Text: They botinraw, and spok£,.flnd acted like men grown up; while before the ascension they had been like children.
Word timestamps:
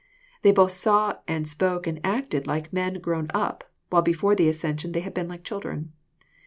They 0.41 0.51
botinraw, 0.51 1.19
and 1.27 1.45
spok£,.flnd 1.45 2.01
acted 2.03 2.47
like 2.47 2.73
men 2.73 2.95
grown 3.01 3.27
up; 3.35 3.63
while 3.91 4.01
before 4.01 4.33
the 4.33 4.49
ascension 4.49 4.93
they 4.93 5.01
had 5.01 5.13
been 5.13 5.27
like 5.27 5.43
children. 5.43 5.93